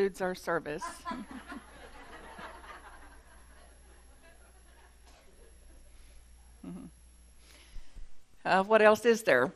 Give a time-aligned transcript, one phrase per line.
[0.00, 0.82] concludes our service.
[8.46, 9.52] uh, what else is there?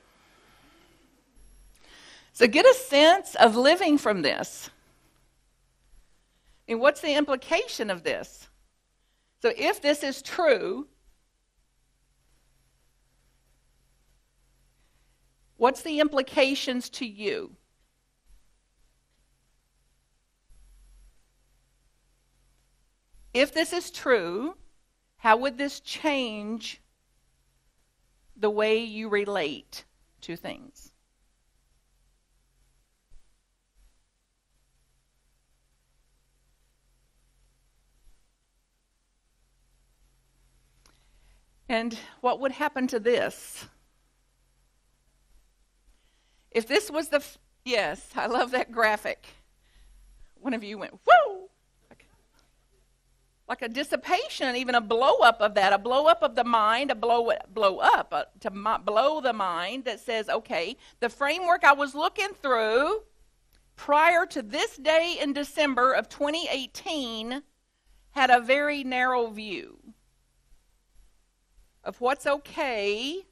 [2.34, 4.68] So get a sense of living from this.
[6.68, 8.50] And what's the implication of this?
[9.40, 10.86] So if this is true,
[15.56, 17.56] what's the implications to you?
[23.34, 24.54] If this is true,
[25.16, 26.80] how would this change
[28.36, 29.84] the way you relate
[30.20, 30.92] to things?
[41.68, 43.66] And what would happen to this?
[46.52, 49.26] If this was the, f- yes, I love that graphic.
[50.34, 51.23] One of you went, whoa!
[53.48, 56.90] Like, a dissipation, even a blow up of that, a blow up of the mind,
[56.90, 61.74] a blow, blow up, uh, to blow the mind that says, okay, the framework I
[61.74, 63.02] was looking through
[63.76, 67.42] prior to this day in December of 2018
[68.12, 69.78] had a very narrow view
[71.82, 73.26] of what's okay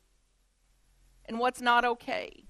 [1.25, 2.45] and what's not okay.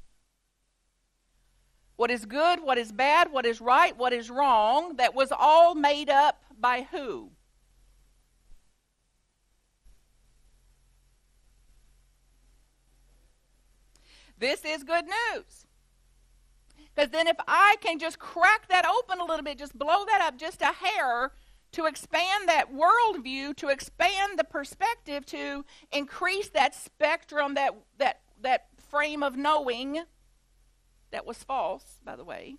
[1.97, 5.75] What is good, what is bad, what is right, what is wrong, that was all
[5.75, 7.31] made up by who?
[14.43, 15.69] This is good news.
[16.93, 20.21] Because then, if I can just crack that open a little bit, just blow that
[20.21, 21.31] up just a hair,
[21.71, 28.67] to expand that worldview, to expand the perspective, to increase that spectrum, that, that, that
[28.91, 30.03] frame of knowing
[31.13, 32.57] that was false, by the way.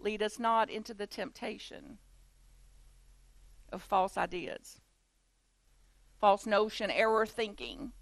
[0.00, 1.98] Lead us not into the temptation
[3.70, 4.80] of false ideas,
[6.20, 7.92] false notion, error thinking.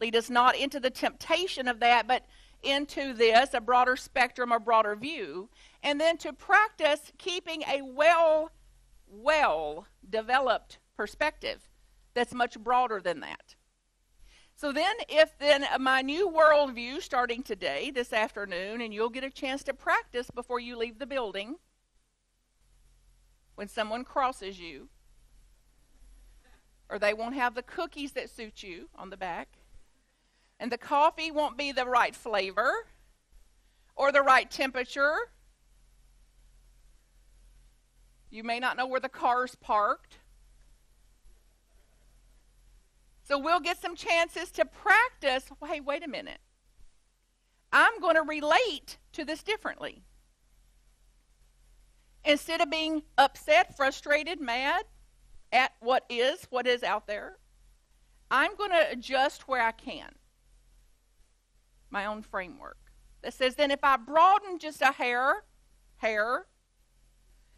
[0.00, 2.24] Lead us not into the temptation of that, but
[2.62, 5.48] into this, a broader spectrum, a broader view,
[5.82, 8.50] and then to practice keeping a well,
[9.08, 11.68] well developed perspective
[12.14, 13.54] that's much broader than that.
[14.56, 19.30] So then, if then my new worldview starting today, this afternoon, and you'll get a
[19.30, 21.56] chance to practice before you leave the building,
[23.54, 24.88] when someone crosses you,
[26.88, 29.48] or they won't have the cookies that suit you on the back
[30.60, 32.86] and the coffee won't be the right flavor
[33.94, 35.14] or the right temperature.
[38.30, 40.18] You may not know where the car's parked.
[43.22, 45.44] So we'll get some chances to practice.
[45.64, 46.38] Hey, wait a minute.
[47.72, 50.02] I'm going to relate to this differently.
[52.24, 54.84] Instead of being upset, frustrated, mad
[55.52, 57.38] at what is, what is out there,
[58.30, 60.14] I'm going to adjust where I can
[61.90, 62.76] my own framework
[63.22, 65.44] that says then if I broaden just a hair,
[65.96, 66.46] hair,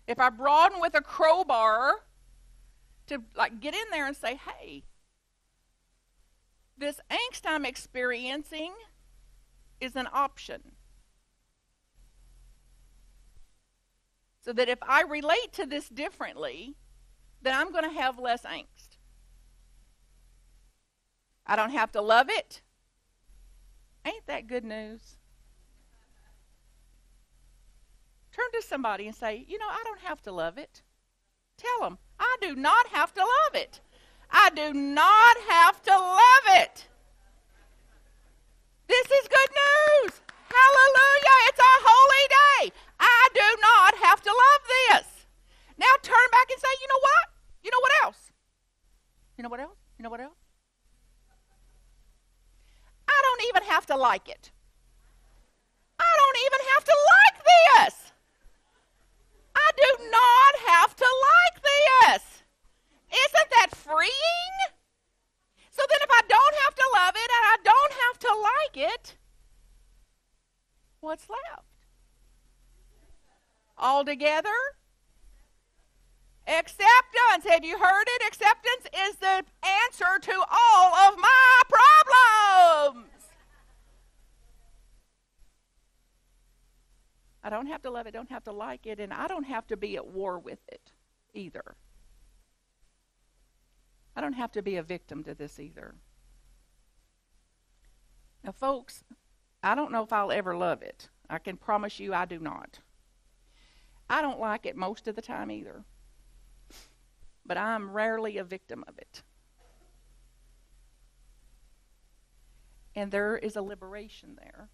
[0.07, 1.95] if I broaden with a crowbar
[3.09, 4.85] to like get in there and say, hey,
[6.79, 8.73] this angst I'm experiencing
[9.81, 10.73] is an option.
[14.43, 16.77] So that if I relate to this differently,
[17.43, 18.99] then I'm going to have less angst.
[21.47, 22.63] I don't have to love it.
[24.05, 25.17] Ain't that good news?
[28.33, 30.83] Turn to somebody and say, You know, I don't have to love it.
[31.57, 33.81] Tell them, I do not have to love it.
[34.31, 36.87] I do not have to love it.
[38.87, 40.21] This is good news.
[40.49, 41.37] Hallelujah.
[41.49, 42.73] It's a holy day.
[42.99, 45.27] I do not have to love this.
[45.79, 47.27] Now turn back and say, You know what?
[47.63, 48.33] You know what else?
[49.41, 49.79] You know what else?
[49.97, 50.37] You know what else?
[53.09, 54.51] I don't even have to like it.
[55.99, 58.13] I don't even have to like this.
[59.57, 62.23] I do not have to like this.
[63.11, 64.57] Isn't that freeing?
[65.71, 68.93] So then, if I don't have to love it and I don't have to like
[68.93, 69.17] it,
[71.01, 71.65] what's left?
[73.79, 74.59] All together?
[77.31, 78.23] Have you heard it?
[78.27, 83.07] Acceptance is the answer to all of my problems.
[87.45, 89.67] I don't have to love it, don't have to like it, and I don't have
[89.69, 90.91] to be at war with it
[91.33, 91.77] either.
[94.17, 95.95] I don't have to be a victim to this either.
[98.43, 99.05] Now, folks,
[99.63, 101.09] I don't know if I'll ever love it.
[101.29, 102.81] I can promise you I do not.
[104.09, 105.85] I don't like it most of the time either.
[107.51, 109.25] But I'm rarely a victim of it.
[112.95, 114.69] And there is a liberation there,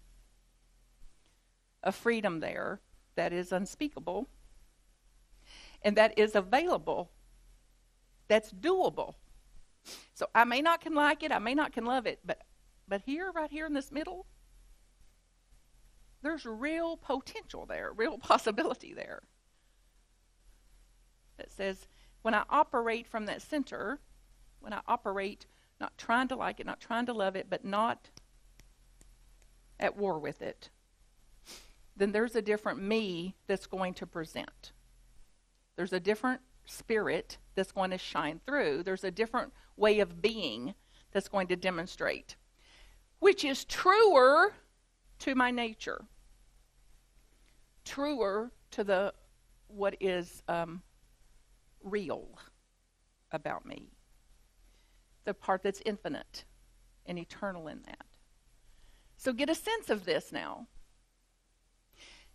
[1.81, 2.79] a freedom there
[3.15, 4.29] that is unspeakable
[5.81, 7.09] and that is available,
[8.27, 9.15] that's doable.
[10.13, 12.43] So I may not can like it, I may not can love it, but
[12.87, 14.27] but here, right here in this middle,
[16.21, 19.23] there's real potential there, real possibility there.
[21.39, 21.87] That says,
[22.27, 24.01] when I operate from that center,
[24.59, 25.45] when I operate
[25.79, 28.09] not trying to like it, not trying to love it, but not
[29.79, 30.69] at war with it,
[31.95, 34.73] then there's a different me that's going to present.
[35.77, 38.83] There's a different spirit that's going to shine through.
[38.83, 40.73] There's a different way of being
[41.13, 42.35] that's going to demonstrate,
[43.19, 44.53] which is truer
[45.19, 46.03] to my nature,
[47.85, 49.13] truer to the
[49.69, 50.81] what is um,
[51.89, 52.27] real
[53.31, 53.89] about me,
[55.25, 56.45] the part that's infinite
[57.05, 58.05] and eternal in that.
[59.17, 60.67] So get a sense of this now.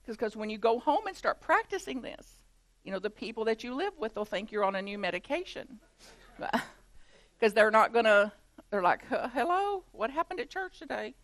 [0.07, 2.39] Because when you go home and start practicing this,
[2.85, 5.81] you know, the people that you live with will think you're on a new medication.
[7.39, 8.31] Because they're not going to,
[8.71, 11.17] they're like, hello, what happened at church today?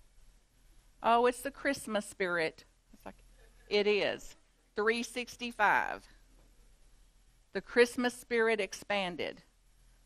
[1.01, 2.65] Oh, it's the Christmas spirit.
[2.93, 3.23] It's like,
[3.69, 4.35] it is.
[4.75, 6.05] 365.
[7.53, 9.43] The Christmas spirit expanded.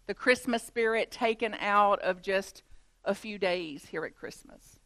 [0.07, 2.63] The Christmas spirit taken out of just
[3.05, 4.79] a few days here at Christmas.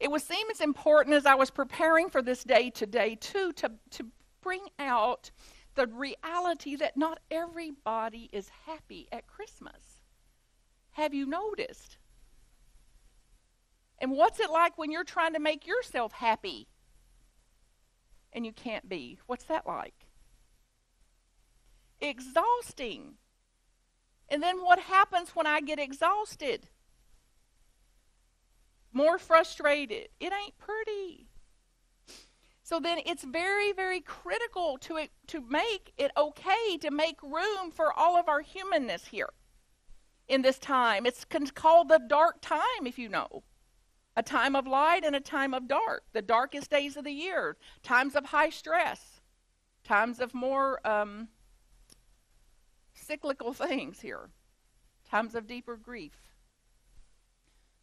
[0.00, 3.72] It would seem as important as I was preparing for this day today, too, to,
[3.90, 4.06] to
[4.42, 5.30] bring out
[5.74, 10.02] the reality that not everybody is happy at Christmas.
[10.92, 11.98] Have you noticed?
[13.98, 16.68] And what's it like when you're trying to make yourself happy
[18.32, 19.18] and you can't be?
[19.26, 20.03] What's that like?
[22.04, 23.14] Exhausting.
[24.28, 26.68] And then what happens when I get exhausted?
[28.92, 30.08] More frustrated.
[30.20, 31.26] It ain't pretty.
[32.62, 37.70] So then it's very, very critical to, it, to make it okay to make room
[37.70, 39.30] for all of our humanness here
[40.28, 41.06] in this time.
[41.06, 43.42] It's called the dark time, if you know.
[44.16, 46.04] A time of light and a time of dark.
[46.12, 47.56] The darkest days of the year.
[47.82, 49.20] Times of high stress.
[49.82, 51.28] Times of more um,
[53.06, 54.30] cyclical things here.
[55.08, 56.16] Times of deeper grief.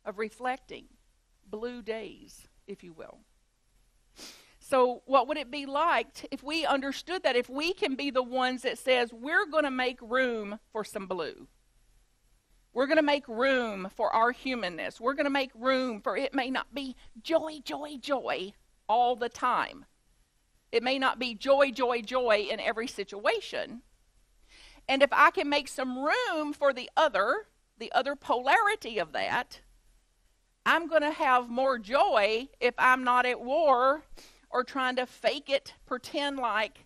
[0.05, 0.85] Of reflecting.
[1.47, 3.19] Blue days, if you will.
[4.59, 7.35] So, what would it be like if we understood that?
[7.35, 11.07] If we can be the ones that says, we're going to make room for some
[11.07, 11.47] blue.
[12.73, 15.01] We're going to make room for our humanness.
[15.01, 18.53] We're going to make room for it may not be joy, joy, joy
[18.87, 19.85] all the time.
[20.71, 23.81] It may not be joy, joy, joy in every situation.
[24.91, 27.45] And if I can make some room for the other,
[27.77, 29.61] the other polarity of that,
[30.65, 34.03] I'm going to have more joy if I'm not at war
[34.49, 36.83] or trying to fake it, pretend like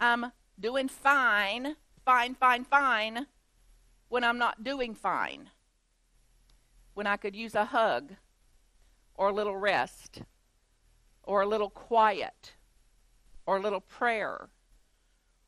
[0.00, 3.28] I'm doing fine, fine, fine, fine,
[4.08, 5.50] when I'm not doing fine.
[6.94, 8.14] When I could use a hug,
[9.14, 10.22] or a little rest,
[11.22, 12.54] or a little quiet,
[13.46, 14.48] or a little prayer,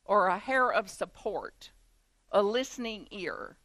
[0.09, 1.69] or a hair of support,
[2.31, 3.57] a listening ear,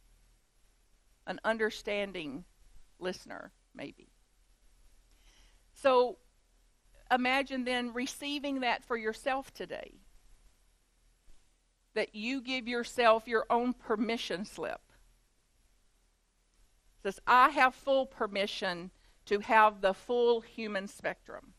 [1.25, 2.45] an understanding
[2.99, 4.11] listener, maybe.
[5.73, 6.19] So
[7.11, 9.95] imagine then receiving that for yourself today.
[11.95, 14.81] That you give yourself your own permission slip.
[16.99, 18.91] It says, I have full permission
[19.25, 21.53] to have the full human spectrum.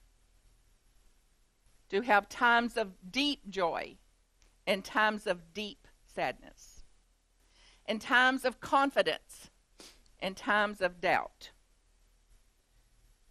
[1.88, 3.96] To have times of deep joy
[4.66, 6.84] and times of deep sadness.
[7.88, 9.50] in times of confidence
[10.20, 11.50] in times of doubt.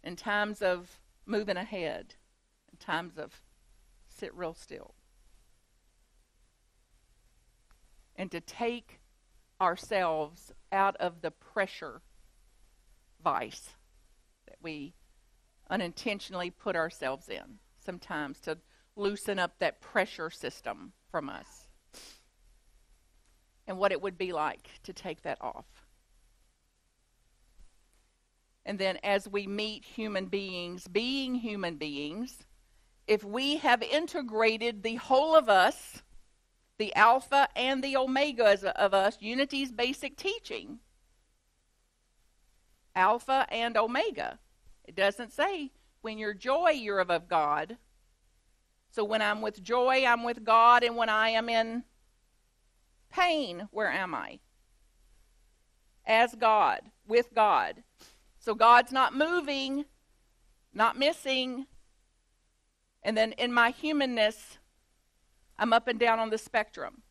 [0.03, 2.15] in times of moving ahead
[2.71, 3.41] in times of
[4.07, 4.95] sit real still.
[8.15, 8.99] And to take
[9.59, 12.01] ourselves out of the pressure
[13.23, 13.71] vice
[14.47, 14.93] that we
[15.69, 18.57] unintentionally put ourselves in sometimes to
[18.95, 21.69] loosen up that pressure system from us
[23.67, 25.63] and what it would be like to take that off.
[28.65, 32.43] And then as we meet human beings, being human beings,
[33.07, 36.03] if we have integrated the whole of us,
[36.79, 40.79] the alpha and the omega of us, unity's basic teaching,
[42.93, 44.37] alpha and omega.
[44.83, 47.77] It doesn't say When you're joy, you're of God.
[48.95, 51.83] So when I'm with joy, I'm with God, and when I am in
[53.11, 54.39] pain, where am I?
[56.05, 57.83] As God, with God.
[58.39, 59.83] So God's not moving,
[60.73, 61.65] not missing.
[63.03, 64.59] And then in my humanness,
[65.59, 67.01] I'm up and down on the spectrum.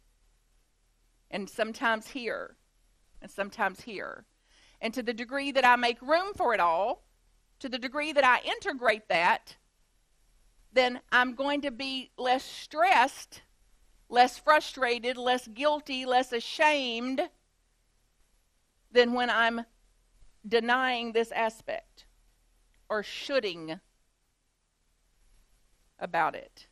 [1.31, 2.57] And sometimes here,
[3.21, 4.25] and sometimes here.
[4.81, 7.05] And to the degree that I make room for it all,
[7.59, 9.57] to the degree that I integrate that,
[10.75, 13.43] then I'm going to be less stressed,
[14.09, 17.23] less frustrated, less guilty, less ashamed
[18.93, 19.65] than when I'm
[20.47, 22.05] denying this aspect
[22.89, 23.81] or shoulding
[25.99, 26.67] about it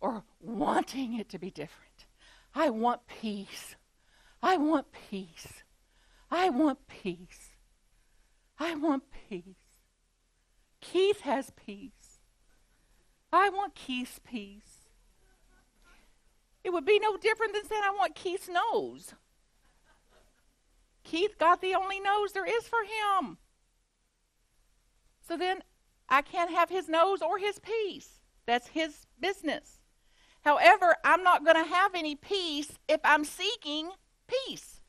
[0.00, 2.06] or wanting it to be different.
[2.54, 3.76] I want peace.
[4.42, 5.62] I want peace.
[6.30, 7.56] I want peace.
[8.58, 9.44] I want peace.
[10.80, 11.99] Keith has peace.
[13.32, 14.88] I want Keith's peace.
[16.62, 19.14] It would be no different than saying I want Keith's nose.
[21.04, 23.38] Keith got the only nose there is for him.
[25.26, 25.62] So then
[26.08, 28.20] I can't have his nose or his peace.
[28.46, 29.80] That's his business.
[30.42, 33.90] However, I'm not going to have any peace if I'm seeking
[34.26, 34.80] peace.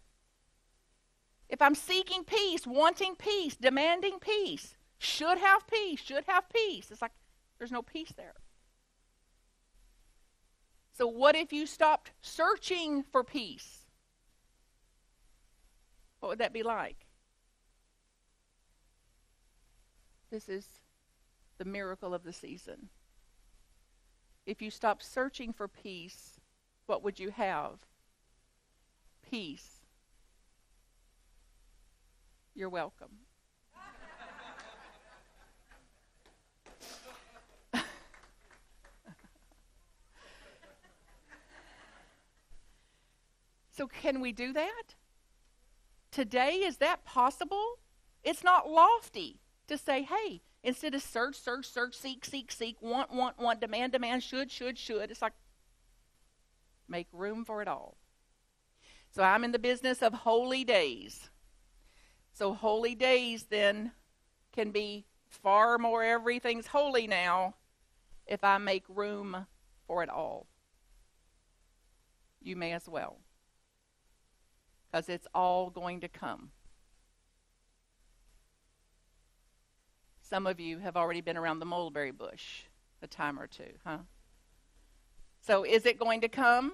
[1.49, 6.89] If I'm seeking peace, wanting peace, demanding peace, should have peace, should have peace.
[6.89, 7.11] It's like
[7.61, 8.33] there's no peace there.
[10.97, 13.85] So, what if you stopped searching for peace?
[16.19, 17.05] What would that be like?
[20.31, 20.65] This is
[21.59, 22.89] the miracle of the season.
[24.47, 26.39] If you stopped searching for peace,
[26.87, 27.85] what would you have?
[29.21, 29.81] Peace.
[32.55, 33.19] You're welcome.
[43.81, 44.93] So, can we do that?
[46.11, 47.79] Today, is that possible?
[48.23, 53.11] It's not lofty to say, hey, instead of search, search, search, seek, seek, seek, want,
[53.11, 55.33] want, want, demand, demand, should, should, should, it's like
[56.87, 57.97] make room for it all.
[59.09, 61.31] So, I'm in the business of holy days.
[62.33, 63.93] So, holy days then
[64.51, 67.55] can be far more everything's holy now
[68.27, 69.47] if I make room
[69.87, 70.45] for it all.
[72.43, 73.17] You may as well
[74.91, 76.49] because it's all going to come.
[80.21, 82.63] Some of you have already been around the mulberry bush
[83.01, 83.97] a time or two, huh?
[85.41, 86.73] So is it going to come?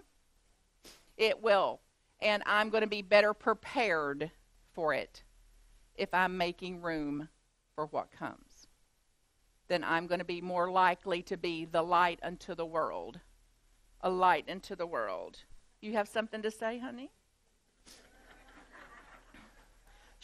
[1.15, 1.79] It will.
[2.21, 4.31] And I'm going to be better prepared
[4.73, 5.23] for it
[5.95, 7.29] if I'm making room
[7.75, 8.67] for what comes.
[9.67, 13.19] Then I'm going to be more likely to be the light unto the world.
[14.01, 15.39] A light into the world.
[15.81, 17.11] You have something to say, honey?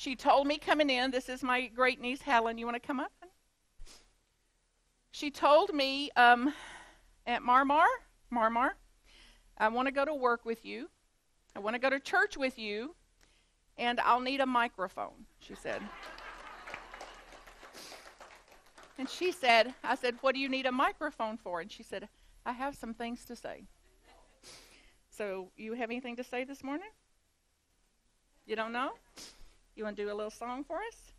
[0.03, 2.57] She told me coming in, this is my great niece Helen.
[2.57, 3.13] You want to come up?
[5.11, 6.53] She told me um,
[7.25, 7.85] at Marmar,
[8.29, 8.71] Marmar,
[9.57, 10.89] I want to go to work with you.
[11.55, 12.95] I want to go to church with you,
[13.77, 15.81] and I'll need a microphone, she said.
[18.97, 21.61] and she said, I said, What do you need a microphone for?
[21.61, 22.09] And she said,
[22.45, 23.63] I have some things to say.
[25.09, 26.89] So, you have anything to say this morning?
[28.45, 28.91] You don't know?
[29.75, 31.13] You want to do a little song for us?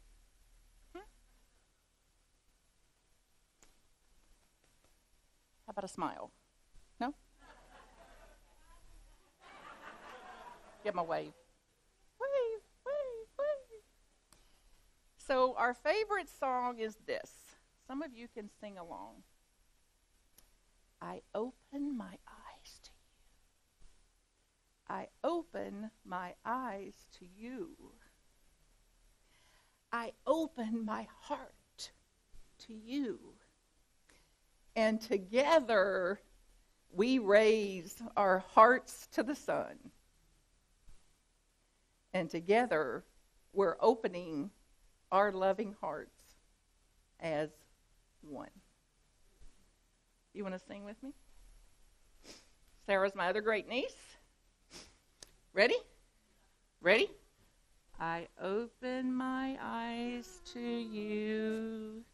[0.94, 1.00] Hmm?
[5.66, 6.30] How about a smile?
[7.00, 7.14] No?
[10.84, 11.32] Give him a wave.
[12.20, 13.82] Wave, wave, wave.
[15.16, 17.32] So, our favorite song is this.
[17.88, 19.24] Some of you can sing along.
[21.02, 23.04] I open my eyes to you.
[24.88, 27.94] I open my eyes to you.
[29.94, 31.92] I open my heart
[32.66, 33.20] to you.
[34.74, 36.20] And together
[36.90, 39.76] we raise our hearts to the sun.
[42.12, 43.04] And together
[43.52, 44.50] we're opening
[45.12, 46.10] our loving hearts
[47.20, 47.50] as
[48.20, 48.50] one.
[50.32, 51.12] You want to sing with me?
[52.84, 53.94] Sarah's my other great niece.
[55.52, 55.76] Ready?
[56.80, 57.08] Ready?
[58.00, 62.04] I open my eyes to you.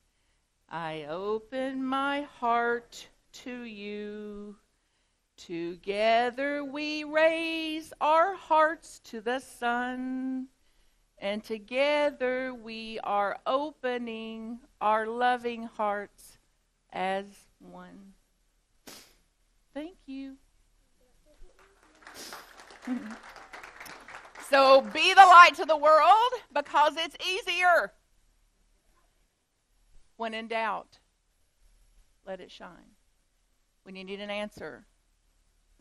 [0.68, 3.08] I open my heart
[3.44, 4.56] to you.
[5.36, 10.48] Together we raise our hearts to the sun,
[11.16, 16.38] And together we are opening our loving hearts
[16.92, 17.26] as
[17.58, 18.14] one.
[19.74, 20.36] Thank you.
[24.50, 27.92] so be the light to the world because it's easier.
[30.16, 30.98] When in doubt,
[32.26, 32.96] let it shine.
[33.84, 34.86] When you need an answer,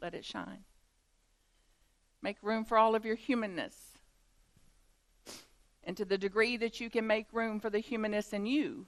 [0.01, 0.63] let it shine.
[2.21, 3.75] Make room for all of your humanness.
[5.83, 8.85] And to the degree that you can make room for the humanness in you,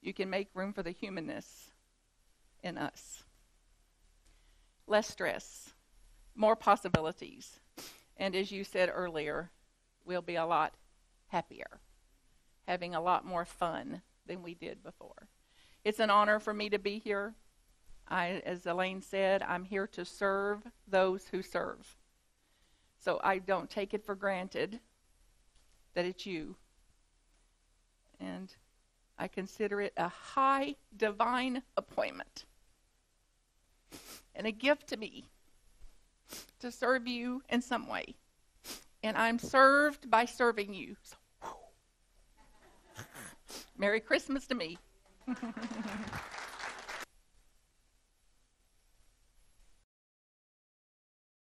[0.00, 1.70] you can make room for the humanness
[2.62, 3.22] in us.
[4.86, 5.70] Less stress,
[6.34, 7.60] more possibilities.
[8.16, 9.50] And as you said earlier,
[10.04, 10.74] we'll be a lot
[11.28, 11.80] happier,
[12.66, 15.28] having a lot more fun than we did before.
[15.84, 17.34] It's an honor for me to be here.
[18.08, 21.96] I, as Elaine said, I'm here to serve those who serve.
[22.98, 24.78] So I don't take it for granted
[25.94, 26.56] that it's you.
[28.20, 28.54] And
[29.18, 32.44] I consider it a high divine appointment
[34.34, 35.24] and a gift to me
[36.60, 38.14] to serve you in some way.
[39.02, 40.96] And I'm served by serving you.
[41.02, 41.16] So,
[43.76, 44.78] Merry Christmas to me.